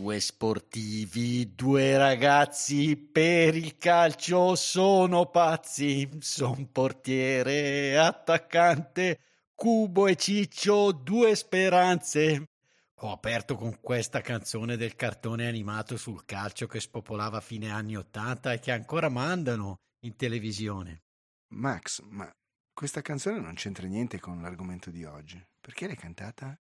[0.00, 6.08] Due sportivi, due ragazzi per il calcio sono pazzi.
[6.20, 9.18] Son portiere, attaccante,
[9.54, 12.48] Cubo e Ciccio, due speranze.
[13.00, 17.94] Ho aperto con questa canzone del cartone animato sul calcio che spopolava a fine anni
[17.94, 21.02] Ottanta e che ancora mandano in televisione.
[21.48, 22.26] Max, ma
[22.72, 25.38] questa canzone non c'entra niente con l'argomento di oggi.
[25.60, 26.58] Perché l'hai cantata?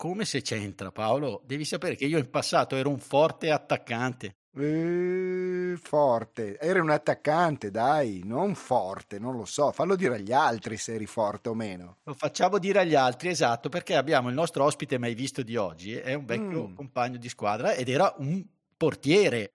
[0.00, 1.42] Come se c'entra, Paolo?
[1.44, 4.36] Devi sapere che io in passato ero un forte attaccante.
[4.56, 6.58] Eh, forte.
[6.58, 9.72] Eri un attaccante, dai, non forte, non lo so.
[9.72, 11.98] Fallo dire agli altri se eri forte o meno.
[12.04, 15.92] Lo facciamo dire agli altri, esatto, perché abbiamo il nostro ospite mai visto di oggi,
[15.92, 16.76] è un vecchio mm.
[16.76, 18.42] compagno di squadra ed era un
[18.78, 19.52] portiere.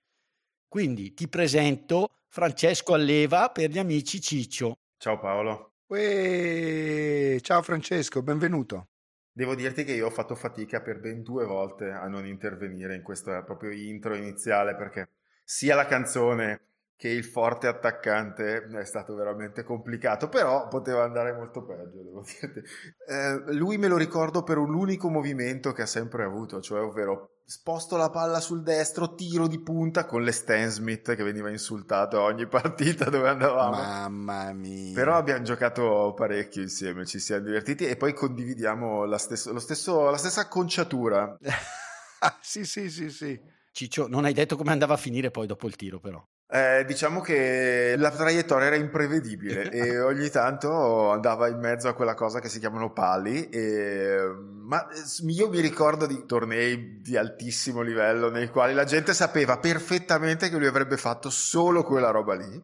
[0.67, 4.75] Quindi ti presento Francesco Alleva per gli amici Ciccio.
[4.99, 5.71] Ciao Paolo.
[5.87, 8.89] Uè, ciao Francesco, benvenuto.
[9.37, 13.01] Devo dirti che io ho fatto fatica per ben due volte a non intervenire in
[13.01, 15.09] questo proprio intro iniziale perché
[15.43, 16.61] sia la canzone
[16.97, 22.61] che il forte attaccante è stato veramente complicato, però poteva andare molto peggio, devo dirti.
[23.07, 27.35] Eh, lui me lo ricordo per un unico movimento che ha sempre avuto, cioè ovvero
[27.43, 32.17] sposto la palla sul destro, tiro di punta con le Stan Smith che veniva insultato
[32.17, 33.75] a ogni partita dove andavamo.
[33.75, 34.93] Mamma mia.
[34.93, 40.17] Però abbiamo giocato parecchio insieme, ci siamo divertiti e poi condividiamo la, stesso, stesso, la
[40.17, 41.37] stessa conciatura.
[42.41, 43.39] sì, sì, sì, sì.
[43.73, 46.25] Ciccio, non hai detto come andava a finire poi dopo il tiro però.
[46.47, 52.13] Eh, diciamo che la traiettoria era imprevedibile e ogni tanto andava in mezzo a quella
[52.13, 53.49] cosa che si chiamano pali.
[53.49, 54.17] E...
[54.65, 54.85] Ma
[55.27, 60.57] io mi ricordo di tornei di altissimo livello nei quali la gente sapeva perfettamente che
[60.57, 62.61] lui avrebbe fatto solo quella roba lì.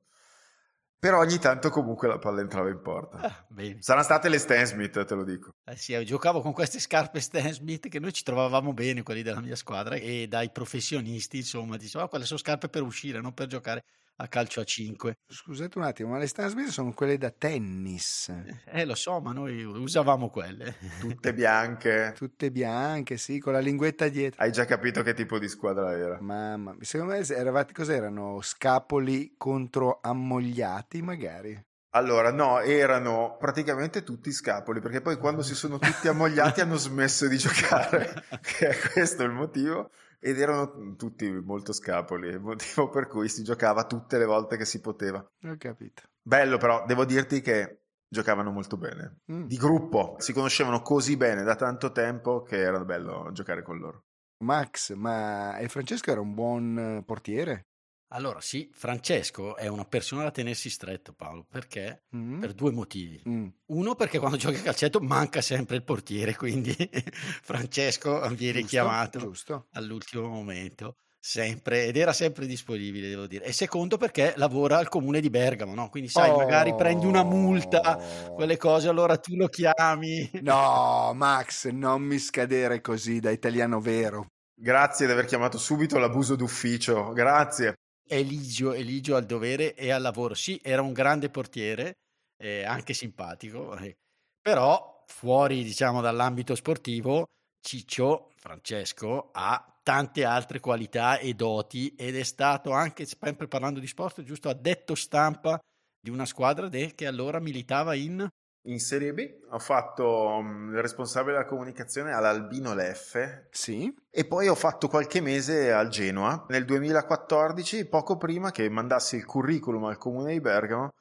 [1.02, 3.18] Però ogni tanto comunque la palla entrava in porta.
[3.18, 3.46] Ah,
[3.80, 5.56] Saranno state le Stan Smith, te lo dico.
[5.66, 9.42] Eh sì, giocavo con queste scarpe Stan Smith che noi ci trovavamo bene, quelli della
[9.42, 13.48] mia squadra, e dai professionisti, insomma, dicevano, oh, quelle sono scarpe per uscire, non per
[13.48, 13.84] giocare
[14.18, 15.18] a calcio a 5.
[15.28, 18.34] Scusate un attimo, ma le Stan Smith sono quelle da tennis.
[18.66, 20.76] Eh, lo so, ma noi usavamo quelle.
[21.00, 22.14] Tutte bianche.
[22.18, 24.42] Tutte bianche, sì, con la linguetta dietro.
[24.42, 26.20] Hai già capito che tipo di squadra era?
[26.22, 28.42] Mamma, secondo me eravate cos'erano?
[28.42, 31.70] Scapoli contro ammogliati, magari.
[31.94, 37.28] Allora, no, erano praticamente tutti scapoli, perché poi quando si sono tutti ammogliati hanno smesso
[37.28, 39.92] di giocare, che è questo il motivo
[40.24, 44.66] ed erano tutti molto scapoli, il motivo per cui si giocava tutte le volte che
[44.66, 45.18] si poteva.
[45.18, 46.04] Ho capito.
[46.22, 49.22] Bello però, devo dirti che giocavano molto bene.
[49.32, 49.46] Mm.
[49.46, 54.04] Di gruppo, si conoscevano così bene da tanto tempo che era bello giocare con loro.
[54.44, 57.68] Max, ma il Francesco era un buon portiere?
[58.14, 62.04] Allora sì, Francesco è una persona da tenersi stretto Paolo, perché?
[62.16, 62.42] Mm.
[62.42, 63.22] Per due motivi.
[63.28, 63.48] Mm.
[63.68, 66.76] Uno perché quando gioca a calcetto manca sempre il portiere, quindi
[67.42, 69.68] Francesco viene giusto, chiamato giusto.
[69.72, 73.46] all'ultimo momento, sempre, ed era sempre disponibile, devo dire.
[73.46, 75.88] E secondo perché lavora al comune di Bergamo, no?
[75.88, 76.38] Quindi sai, oh.
[76.38, 77.98] magari prendi una multa,
[78.34, 80.30] quelle cose, allora tu lo chiami.
[80.42, 84.26] No, Max, non mi scadere così da italiano vero.
[84.54, 87.76] Grazie di aver chiamato subito l'abuso d'ufficio, grazie.
[88.14, 90.34] Eligio, Eligio al dovere e al lavoro.
[90.34, 92.00] Sì, era un grande portiere,
[92.38, 93.96] eh, anche simpatico, eh,
[94.42, 97.28] però fuori diciamo dall'ambito sportivo,
[97.62, 103.88] Ciccio Francesco ha tante altre qualità e doti ed è stato anche, sempre parlando di
[103.88, 105.58] sport, giusto addetto stampa
[106.00, 108.28] di una squadra de, che allora militava in
[108.66, 113.48] in Serie B ho fatto um, il responsabile della comunicazione all'Albino Leffe.
[113.52, 113.94] Sì.
[114.10, 119.26] E poi ho fatto qualche mese al Genoa nel 2014, poco prima che mandassi il
[119.26, 120.94] curriculum al comune di Bergamo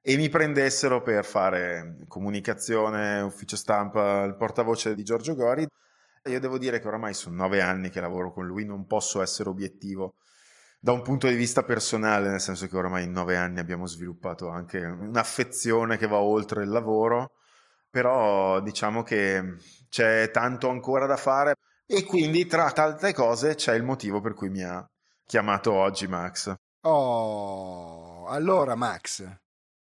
[0.00, 5.66] e mi prendessero per fare comunicazione, ufficio stampa, il portavoce di Giorgio Gori.
[6.26, 9.48] Io devo dire che oramai sono nove anni che lavoro con lui, non posso essere
[9.50, 10.14] obiettivo
[10.84, 14.50] da un punto di vista personale, nel senso che oramai in nove anni abbiamo sviluppato
[14.50, 17.36] anche un'affezione che va oltre il lavoro,
[17.88, 19.56] però diciamo che
[19.88, 21.54] c'è tanto ancora da fare
[21.86, 24.86] e quindi tra tante cose c'è il motivo per cui mi ha
[25.24, 26.54] chiamato oggi Max.
[26.82, 29.26] Oh, allora Max.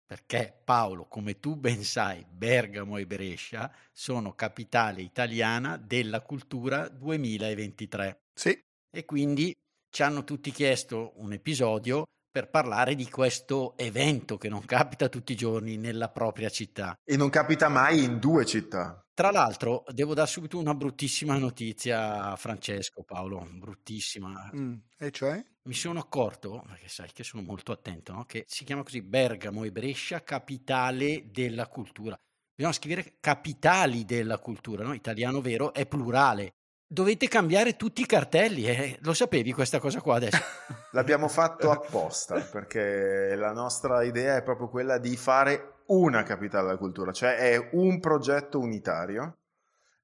[0.05, 8.23] Perché Paolo, come tu ben sai, Bergamo e Brescia sono capitale italiana della cultura 2023.
[8.33, 8.61] Sì.
[8.93, 9.55] E quindi
[9.91, 15.33] ci hanno tutti chiesto un episodio per parlare di questo evento che non capita tutti
[15.33, 16.97] i giorni nella propria città.
[17.03, 19.05] E non capita mai in due città.
[19.13, 24.49] Tra l'altro, devo dare subito una bruttissima notizia a Francesco, Paolo, bruttissima.
[24.55, 25.43] Mm, e cioè?
[25.63, 28.23] Mi sono accorto, perché sai che sono molto attento, no?
[28.23, 32.17] che si chiama così Bergamo e Brescia, capitale della cultura.
[32.55, 34.93] Bisogna scrivere capitali della cultura, no?
[34.93, 36.53] Italiano vero è plurale
[36.91, 38.65] dovete cambiare tutti i cartelli.
[38.65, 38.97] Eh?
[39.01, 40.43] Lo sapevi questa cosa qua adesso?
[40.91, 46.77] L'abbiamo fatto apposta perché la nostra idea è proprio quella di fare una capitale della
[46.77, 49.37] cultura, cioè è un progetto unitario.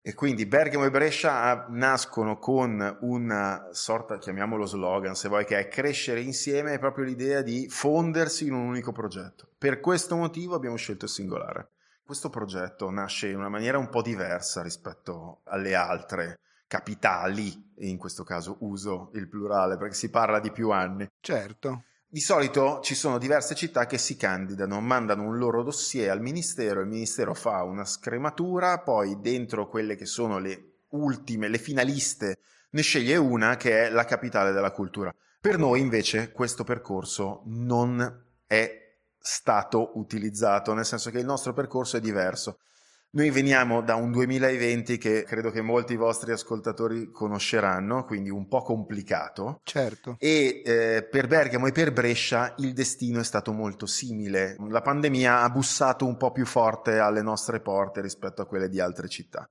[0.01, 5.68] E quindi Bergamo e Brescia nascono con una sorta, chiamiamolo slogan, se vuoi, che è
[5.68, 9.50] crescere insieme, è proprio l'idea di fondersi in un unico progetto.
[9.57, 11.72] Per questo motivo abbiamo scelto il singolare.
[12.06, 18.24] Questo progetto nasce in una maniera un po' diversa rispetto alle altre capitali, in questo
[18.24, 21.08] caso uso il plurale perché si parla di più anni.
[21.19, 21.84] Certo.
[22.10, 26.81] Di solito ci sono diverse città che si candidano, mandano un loro dossier al ministero,
[26.81, 32.40] il ministero fa una scrematura, poi dentro quelle che sono le ultime, le finaliste,
[32.70, 35.13] ne sceglie una che è la capitale della cultura.
[35.40, 38.86] Per noi invece questo percorso non è
[39.20, 42.60] stato utilizzato, nel senso che il nostro percorso è diverso.
[43.09, 48.62] Noi veniamo da un 2020 che credo che molti vostri ascoltatori conosceranno, quindi un po'
[48.62, 49.62] complicato.
[49.63, 50.18] Certo.
[50.19, 54.57] E eh, per Bergamo e per Brescia il destino è stato molto simile.
[54.69, 58.81] La pandemia ha bussato un po' più forte alle nostre porte rispetto a quelle di
[58.81, 59.50] altre città.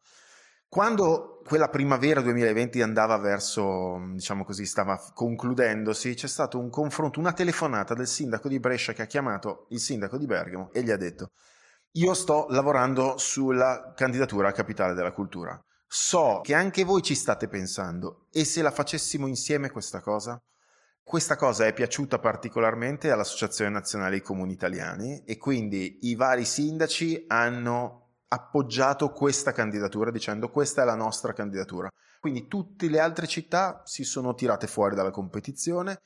[0.68, 7.32] Quando quella primavera 2020 andava verso, diciamo così, stava concludendosi, c'è stato un confronto, una
[7.32, 10.96] telefonata del sindaco di Brescia che ha chiamato il sindaco di Bergamo e gli ha
[10.96, 11.30] detto
[11.96, 15.58] io sto lavorando sulla candidatura a capitale della cultura.
[15.86, 20.40] So che anche voi ci state pensando e se la facessimo insieme questa cosa?
[21.02, 27.24] Questa cosa è piaciuta particolarmente all'Associazione Nazionale dei Comuni Italiani e quindi i vari sindaci
[27.28, 31.88] hanno appoggiato questa candidatura dicendo questa è la nostra candidatura.
[32.20, 36.02] Quindi tutte le altre città si sono tirate fuori dalla competizione.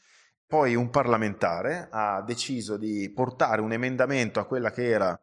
[0.47, 5.19] Poi un parlamentare ha deciso di portare un emendamento a quella che era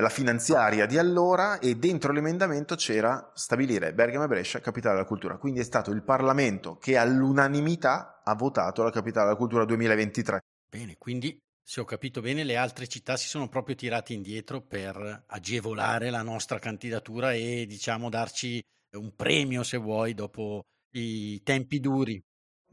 [0.00, 5.36] la finanziaria di allora e dentro l'emendamento c'era stabilire Bergamo e Brescia capitale della cultura.
[5.36, 10.40] Quindi è stato il Parlamento che all'unanimità ha votato la capitale della cultura 2023.
[10.68, 15.24] Bene, quindi se ho capito bene le altre città si sono proprio tirate indietro per
[15.28, 18.62] agevolare la nostra candidatura e diciamo darci
[18.96, 20.62] un premio se vuoi dopo
[20.94, 22.20] i tempi duri.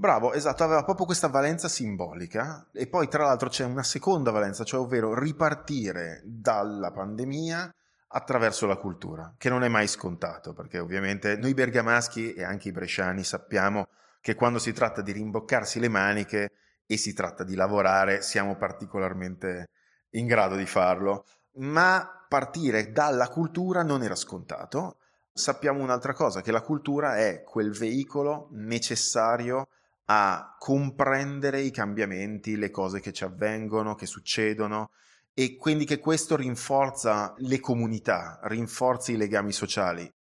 [0.02, 4.64] Bravo, esatto, aveva proprio questa valenza simbolica e poi tra l'altro c'è una seconda valenza,
[4.64, 7.72] cioè ovvero ripartire dalla pandemia
[8.08, 12.72] attraverso la cultura, che non è mai scontato, perché ovviamente noi bergamaschi e anche i
[12.72, 13.90] bresciani sappiamo
[14.22, 16.50] che quando si tratta di rimboccarsi le maniche
[16.88, 19.68] e si tratta di lavorare siamo particolarmente
[20.14, 21.26] in grado di farlo,
[21.58, 24.98] ma partire dalla cultura non era scontato.
[25.32, 29.68] Sappiamo un'altra cosa, che la cultura è quel veicolo necessario
[30.14, 34.92] a comprendere i cambiamenti, le cose che ci avvengono, che succedono
[35.34, 40.12] e quindi che questo rinforza le comunità, rinforza i legami sociali.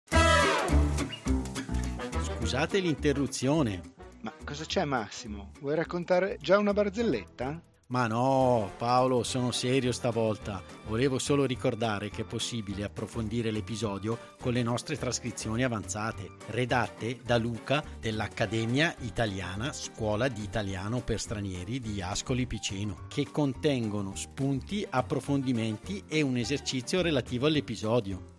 [2.22, 3.94] Scusate l'interruzione.
[4.20, 5.50] Ma cosa c'è Massimo?
[5.58, 7.60] Vuoi raccontare già una barzelletta?
[7.90, 10.62] Ma no, Paolo, sono serio stavolta.
[10.86, 17.36] Volevo solo ricordare che è possibile approfondire l'episodio con le nostre trascrizioni avanzate, redatte da
[17.36, 26.04] Luca dell'Accademia Italiana Scuola di Italiano per Stranieri di Ascoli Piceno, che contengono spunti, approfondimenti
[26.06, 28.38] e un esercizio relativo all'episodio.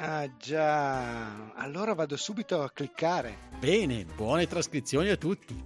[0.00, 3.36] Ah già, allora vado subito a cliccare.
[3.58, 5.60] Bene, buone trascrizioni a tutti.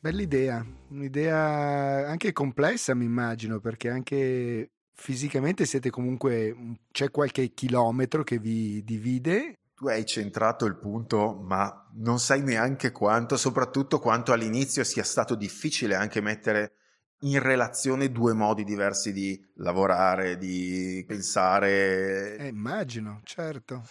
[0.00, 8.40] Bell'idea, un'idea anche complessa mi immagino perché anche fisicamente siete comunque, c'è qualche chilometro che
[8.40, 9.58] vi divide.
[9.76, 15.36] Tu hai centrato il punto, ma non sai neanche quanto, soprattutto quanto all'inizio sia stato
[15.36, 16.72] difficile anche mettere
[17.20, 22.36] in relazione due modi diversi di lavorare, di pensare.
[22.36, 23.82] Eh, immagino, certo.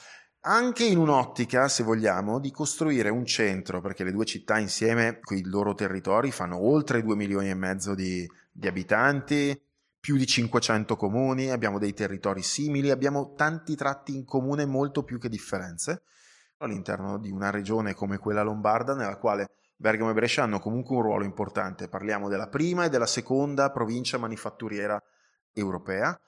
[0.42, 5.38] anche in un'ottica, se vogliamo, di costruire un centro, perché le due città insieme, con
[5.38, 9.60] i loro territori, fanno oltre 2 milioni e mezzo di, di abitanti,
[10.00, 15.18] più di 500 comuni, abbiamo dei territori simili, abbiamo tanti tratti in comune molto più
[15.18, 16.04] che differenze
[16.58, 21.02] all'interno di una regione come quella lombarda nella quale Bergamo e Brescia hanno comunque un
[21.02, 21.90] ruolo importante.
[21.90, 25.02] Parliamo della prima e della seconda provincia manifatturiera
[25.54, 26.20] europea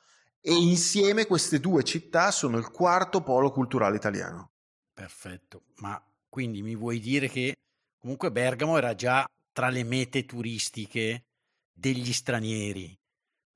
[0.41, 4.51] e insieme queste due città sono il quarto polo culturale italiano.
[4.93, 7.55] Perfetto, ma quindi mi vuoi dire che
[7.97, 11.25] comunque Bergamo era già tra le mete turistiche
[11.71, 12.97] degli stranieri,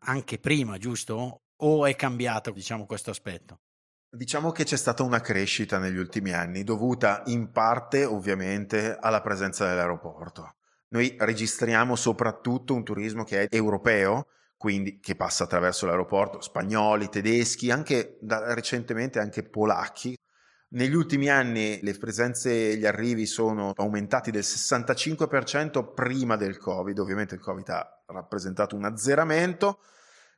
[0.05, 1.41] anche prima, giusto?
[1.57, 3.59] O è cambiato, diciamo, questo aspetto?
[4.13, 9.65] Diciamo che c'è stata una crescita negli ultimi anni, dovuta in parte ovviamente alla presenza
[9.65, 10.55] dell'aeroporto.
[10.89, 14.27] Noi registriamo soprattutto un turismo che è europeo,
[14.57, 20.13] quindi che passa attraverso l'aeroporto, spagnoli, tedeschi, anche da, recentemente anche polacchi.
[20.71, 26.99] Negli ultimi anni le presenze e gli arrivi sono aumentati del 65% prima del Covid,
[26.99, 29.79] ovviamente il Covid ha rappresentato un azzeramento,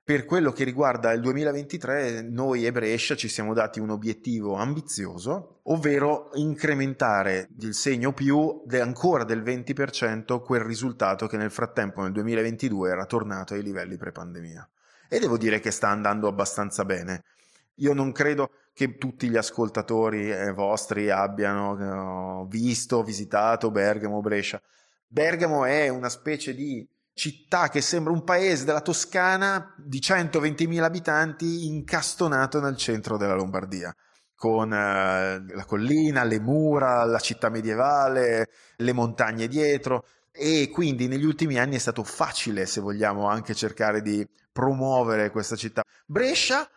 [0.05, 5.61] per quello che riguarda il 2023, noi e Brescia ci siamo dati un obiettivo ambizioso,
[5.63, 12.11] ovvero incrementare il segno più de ancora del 20% quel risultato che nel frattempo nel
[12.11, 14.69] 2022 era tornato ai livelli pre-pandemia.
[15.07, 17.23] E devo dire che sta andando abbastanza bene.
[17.75, 24.61] Io non credo che tutti gli ascoltatori eh, vostri abbiano eh, visto, visitato Bergamo, Brescia.
[25.07, 31.67] Bergamo è una specie di città che sembra un paese della Toscana di 120.000 abitanti
[31.67, 33.95] incastonato nel centro della Lombardia
[34.35, 40.05] con eh, la collina, le mura, la città medievale, le montagne dietro
[40.35, 45.55] e quindi negli ultimi anni è stato facile, se vogliamo, anche cercare di promuovere questa
[45.55, 45.83] città.
[46.05, 46.67] Brescia,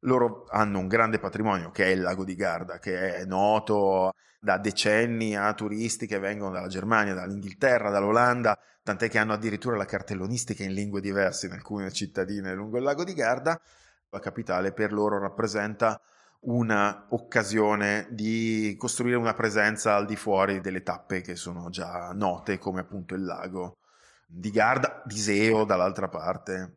[0.00, 4.58] loro hanno un grande patrimonio che è il lago di Garda, che è noto da
[4.58, 10.62] decenni a turisti che vengono dalla Germania, dall'Inghilterra, dall'Olanda, tant'è che hanno addirittura la cartellonistica
[10.62, 13.60] in lingue diverse in alcune cittadine lungo il lago di Garda.
[14.10, 16.00] La capitale per loro rappresenta
[16.40, 22.80] un'occasione di costruire una presenza al di fuori delle tappe che sono già note, come
[22.80, 23.78] appunto il lago
[24.26, 26.76] di Garda, di Seo dall'altra parte.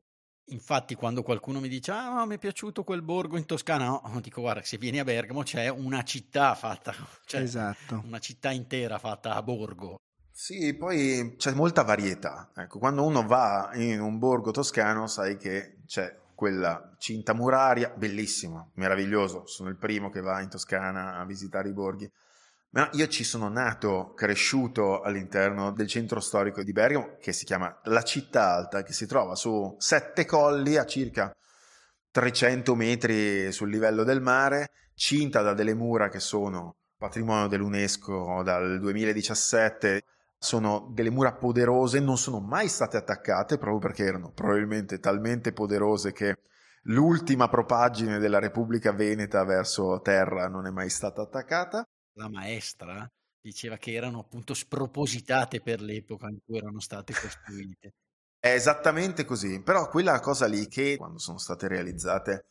[0.49, 4.41] Infatti, quando qualcuno mi dice: Ah, mi è piaciuto quel borgo in Toscana, no, dico:
[4.41, 6.93] Guarda, se vieni a Bergamo c'è una città fatta,
[7.25, 8.03] cioè esatto.
[8.05, 9.97] una città intera fatta a borgo.
[10.31, 12.49] Sì, poi c'è molta varietà.
[12.55, 18.71] Ecco, quando uno va in un borgo toscano, sai che c'è quella cinta muraria, bellissimo,
[18.75, 19.45] meraviglioso.
[19.45, 22.09] Sono il primo che va in Toscana a visitare i borghi.
[22.71, 27.79] Ma io ci sono nato, cresciuto all'interno del centro storico di Bergamo, che si chiama
[27.85, 31.35] La Città Alta, che si trova su sette colli a circa
[32.11, 38.79] 300 metri sul livello del mare, cinta da delle mura che sono patrimonio dell'UNESCO dal
[38.79, 40.03] 2017
[40.37, 46.13] sono delle mura poderose, non sono mai state attaccate proprio perché erano probabilmente talmente poderose
[46.13, 46.37] che
[46.83, 51.85] l'ultima propaggine della Repubblica Veneta verso terra non è mai stata attaccata.
[52.13, 53.09] La maestra
[53.41, 57.93] diceva che erano appunto spropositate per l'epoca in cui erano state costruite.
[58.39, 62.45] È esattamente così, però quella cosa lì che quando sono state realizzate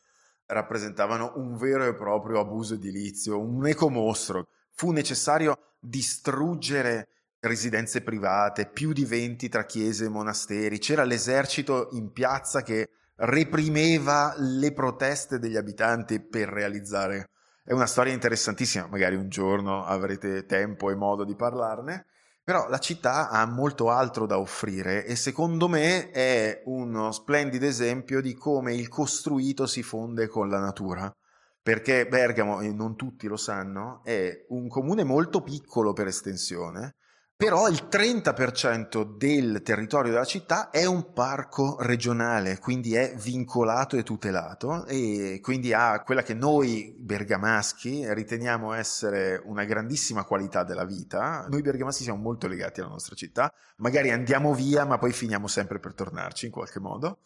[0.47, 4.49] rappresentavano un vero e proprio abuso edilizio, un ecomostro.
[4.73, 7.09] Fu necessario distruggere
[7.41, 14.35] residenze private, più di 20 tra chiese e monasteri, c'era l'esercito in piazza che reprimeva
[14.37, 17.31] le proteste degli abitanti per realizzare.
[17.69, 22.07] È una storia interessantissima, magari un giorno avrete tempo e modo di parlarne,
[22.43, 28.23] però la città ha molto altro da offrire e secondo me è uno splendido esempio
[28.23, 31.15] di come il costruito si fonde con la natura
[31.61, 36.97] perché Bergamo, e non tutti lo sanno, è un comune molto piccolo per estensione,
[37.39, 44.03] però il 30% del territorio della città è un parco regionale, quindi è vincolato e
[44.03, 51.47] tutelato e quindi ha quella che noi bergamaschi riteniamo essere una grandissima qualità della vita.
[51.49, 55.79] Noi bergamaschi siamo molto legati alla nostra città, magari andiamo via ma poi finiamo sempre
[55.79, 57.21] per tornarci in qualche modo.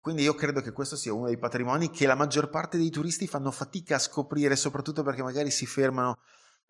[0.00, 3.26] Quindi io credo che questo sia uno dei patrimoni che la maggior parte dei turisti
[3.26, 6.16] fanno fatica a scoprire, soprattutto perché magari si fermano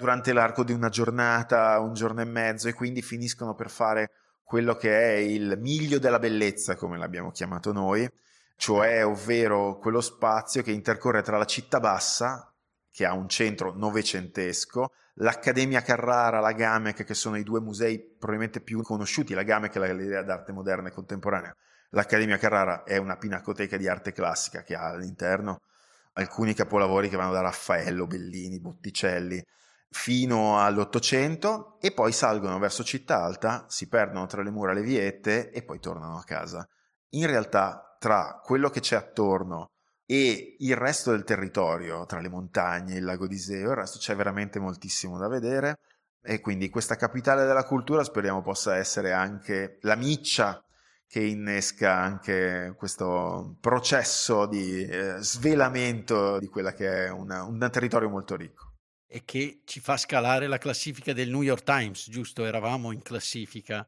[0.01, 4.11] durante l'arco di una giornata, un giorno e mezzo e quindi finiscono per fare
[4.43, 8.11] quello che è il miglio della bellezza, come l'abbiamo chiamato noi,
[8.57, 12.51] cioè ovvero quello spazio che intercorre tra la città bassa,
[12.91, 18.63] che ha un centro novecentesco, l'Accademia Carrara, la Gamec, che sono i due musei probabilmente
[18.63, 21.55] più conosciuti, la Gamec è la Galleria d'arte moderna e contemporanea,
[21.91, 25.61] l'Accademia Carrara è una pinacoteca di arte classica che ha all'interno
[26.15, 29.45] alcuni capolavori che vanno da Raffaello, Bellini, Botticelli
[29.91, 35.51] fino all'Ottocento e poi salgono verso Città Alta, si perdono tra le mura le viette
[35.51, 36.67] e poi tornano a casa.
[37.11, 39.73] In realtà tra quello che c'è attorno
[40.07, 44.15] e il resto del territorio, tra le montagne, il lago di Seo, il resto c'è
[44.15, 45.79] veramente moltissimo da vedere
[46.23, 50.63] e quindi questa capitale della cultura speriamo possa essere anche la miccia
[51.07, 58.09] che innesca anche questo processo di eh, svelamento di quella che è una, un territorio
[58.09, 58.70] molto ricco.
[59.13, 62.45] E che ci fa scalare la classifica del New York Times, giusto?
[62.45, 63.85] Eravamo in classifica.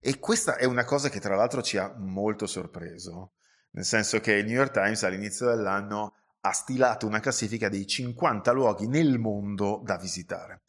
[0.00, 3.34] E questa è una cosa che tra l'altro ci ha molto sorpreso,
[3.70, 8.50] nel senso che il New York Times all'inizio dell'anno ha stilato una classifica dei 50
[8.50, 10.62] luoghi nel mondo da visitare.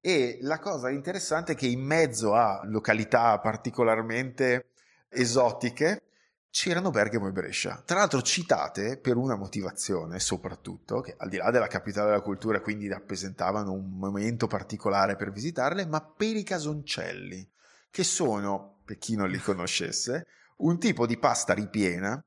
[0.00, 4.70] E la cosa interessante è che in mezzo a località particolarmente
[5.10, 6.04] esotiche
[6.56, 11.50] c'erano Bergamo e Brescia, tra l'altro citate per una motivazione soprattutto, che al di là
[11.50, 17.46] della capitale della cultura quindi rappresentavano un momento particolare per visitarle, ma per i casoncelli,
[17.90, 20.28] che sono, per chi non li conoscesse,
[20.60, 22.18] un tipo di pasta ripiena,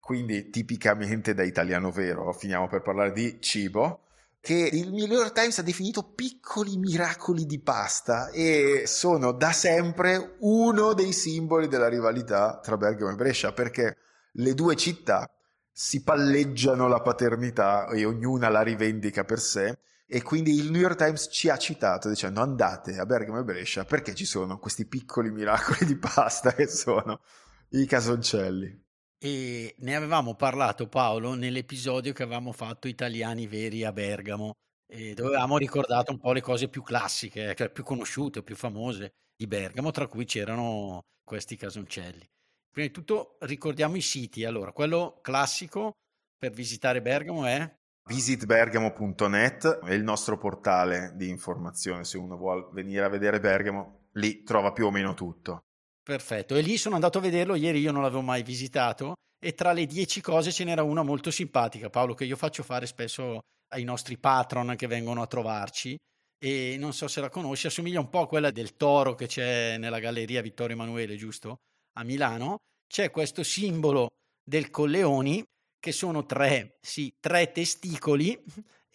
[0.00, 4.03] quindi tipicamente da italiano vero, finiamo per parlare di cibo,
[4.44, 10.36] che il New York Times ha definito piccoli miracoli di pasta e sono da sempre
[10.40, 13.96] uno dei simboli della rivalità tra Bergamo e Brescia perché
[14.32, 15.30] le due città
[15.72, 20.98] si palleggiano la paternità e ognuna la rivendica per sé e quindi il New York
[20.98, 25.30] Times ci ha citato dicendo andate a Bergamo e Brescia perché ci sono questi piccoli
[25.30, 27.22] miracoli di pasta che sono
[27.70, 28.83] i casoncelli.
[29.18, 34.54] E ne avevamo parlato Paolo nell'episodio che avevamo fatto Italiani veri a Bergamo,
[34.86, 39.14] e dove avevamo ricordato un po' le cose più classiche, cioè più conosciute più famose
[39.36, 42.24] di Bergamo, tra cui c'erano questi casoncelli.
[42.70, 44.44] Prima di tutto ricordiamo i siti.
[44.44, 45.92] Allora, quello classico
[46.36, 47.74] per visitare Bergamo è
[48.06, 52.04] visitbergamo.net, è il nostro portale di informazione.
[52.04, 55.62] Se uno vuole venire a vedere Bergamo, lì trova più o meno tutto.
[56.04, 59.72] Perfetto, e lì sono andato a vederlo, ieri io non l'avevo mai visitato e tra
[59.72, 63.84] le dieci cose ce n'era una molto simpatica, Paolo, che io faccio fare spesso ai
[63.84, 65.96] nostri patron che vengono a trovarci
[66.38, 69.78] e non so se la conosci, assomiglia un po' a quella del toro che c'è
[69.78, 71.60] nella galleria Vittorio Emanuele, giusto?
[71.94, 72.58] A Milano.
[72.86, 74.10] C'è questo simbolo
[74.42, 75.42] del Colleoni
[75.80, 78.38] che sono tre, sì, tre testicoli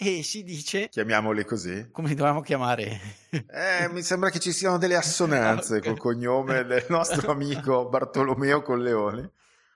[0.01, 0.87] e si dice...
[0.87, 1.89] Chiamiamoli così?
[1.91, 3.01] Come li dobbiamo chiamare?
[3.29, 5.89] Eh, mi sembra che ci siano delle assonanze okay.
[5.89, 9.29] col cognome del nostro amico Bartolomeo Colleoni.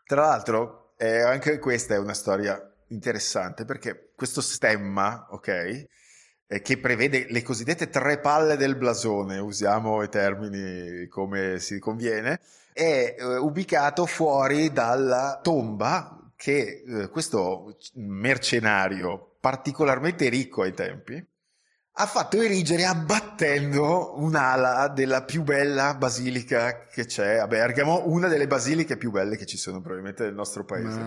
[0.06, 2.58] Tra l'altro, eh, anche questa è una storia
[2.88, 5.48] interessante perché questo stemma, ok,
[6.48, 12.40] eh, che prevede le cosiddette tre palle del blasone, usiamo i termini come si conviene,
[12.72, 21.22] è eh, ubicato fuori dalla tomba che eh, questo mercenario particolarmente ricco ai tempi,
[21.96, 28.48] ha fatto erigere abbattendo un'ala della più bella basilica che c'è a Bergamo, una delle
[28.48, 30.98] basiliche più belle che ci sono probabilmente nel nostro paese.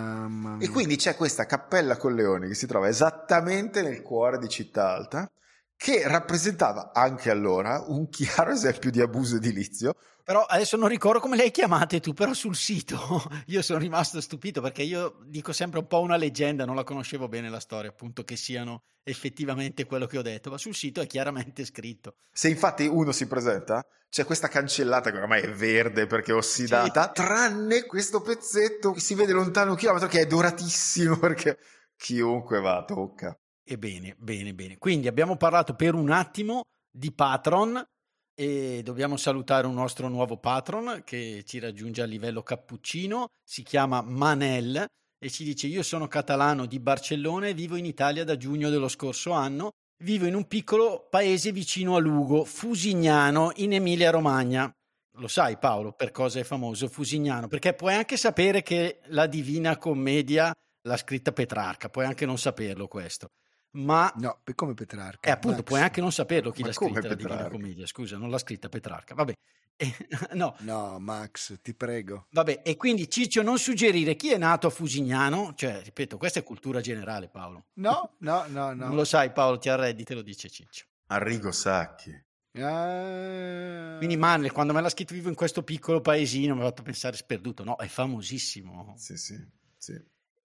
[0.59, 4.90] E quindi c'è questa cappella con leoni che si trova esattamente nel cuore di Città
[4.90, 5.31] Alta,
[5.77, 9.95] che rappresentava anche allora un chiaro esempio di abuso edilizio,
[10.27, 12.99] però adesso non ricordo come le hai chiamate tu, però sul sito
[13.47, 17.29] io sono rimasto stupito perché io dico sempre un po' una leggenda, non la conoscevo
[17.29, 21.07] bene la storia, appunto che siano effettivamente quello che ho detto, ma sul sito è
[21.07, 22.17] chiaramente scritto.
[22.33, 27.12] Se infatti uno si presenta, c'è questa cancellata che ormai è verde perché è ossidata,
[27.15, 27.23] sì.
[27.23, 31.57] tranne questo pezzetto che si vede lontano un chilometro che è doratissimo perché
[31.97, 33.39] chiunque va tocca.
[33.68, 34.79] E bene, bene, bene.
[34.79, 37.85] Quindi abbiamo parlato per un attimo di Patron
[38.33, 44.02] e dobbiamo salutare un nostro nuovo patron che ci raggiunge a livello cappuccino, si chiama
[44.02, 44.87] Manel
[45.18, 48.87] e ci dice io sono catalano di Barcellona e vivo in Italia da giugno dello
[48.87, 49.70] scorso anno,
[50.05, 54.70] vivo in un piccolo paese vicino a Lugo, Fusignano, in Emilia Romagna.
[55.18, 57.48] Lo sai Paolo per cosa è famoso Fusignano?
[57.48, 62.87] Perché puoi anche sapere che la Divina Commedia l'ha scritta Petrarca, puoi anche non saperlo
[62.87, 63.31] questo
[63.72, 64.12] ma...
[64.16, 65.29] No, come Petrarca.
[65.29, 65.66] E eh, appunto, Max.
[65.66, 67.24] puoi anche non saperlo chi ma l'ha scritta Petrarca?
[67.24, 69.35] la Divina Commedia, scusa, non l'ha scritta Petrarca, vabbè.
[69.79, 69.94] E,
[70.33, 70.57] no.
[70.61, 72.29] no, Max, ti prego.
[72.31, 76.42] Vabbè, e quindi Ciccio non suggerire chi è nato a Fusignano, cioè, ripeto, questa è
[76.42, 77.66] cultura generale, Paolo.
[77.74, 78.87] No, no, no, no.
[78.87, 80.87] Non lo sai, Paolo, ti arredi, te lo dice Ciccio.
[81.09, 82.11] Arrigo Sacchi.
[82.59, 83.96] Ah.
[83.98, 87.16] Quindi Manel, quando me l'ha scritto vivo in questo piccolo paesino, mi ha fatto pensare
[87.16, 87.62] sperduto.
[87.62, 88.94] No, è famosissimo.
[88.96, 89.37] Sì, sì,
[89.76, 90.02] sì.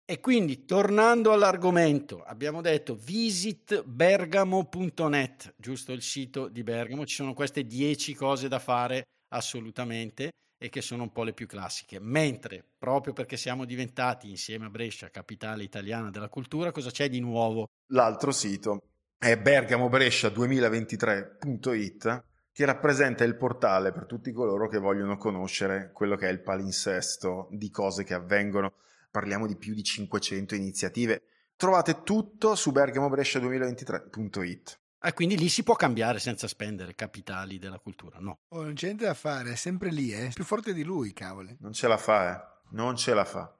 [0.09, 7.65] E quindi, tornando all'argomento, abbiamo detto visitbergamo.net, giusto il sito di Bergamo, ci sono queste
[7.65, 11.99] 10 cose da fare assolutamente e che sono un po' le più classiche.
[11.99, 17.19] Mentre, proprio perché siamo diventati insieme a Brescia capitale italiana della cultura, cosa c'è di
[17.19, 17.65] nuovo?
[17.87, 18.79] L'altro sito
[19.17, 26.31] è bergamobrescia2023.it che rappresenta il portale per tutti coloro che vogliono conoscere quello che è
[26.31, 28.71] il palinsesto di cose che avvengono.
[29.17, 31.23] Parliamo di più di 500 iniziative.
[31.55, 34.79] Trovate tutto su bergamobrescia2023.it.
[35.01, 38.41] E quindi lì si può cambiare senza spendere capitali della cultura, no?
[38.49, 40.31] Oh, non c'è niente da fare, è sempre lì, è eh?
[40.31, 41.57] più forte di lui, cavoli.
[41.61, 42.39] Non ce la fa, eh.
[42.75, 43.57] Non ce la fa.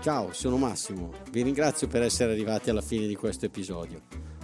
[0.00, 1.12] Ciao, sono Massimo.
[1.30, 4.21] Vi ringrazio per essere arrivati alla fine di questo episodio.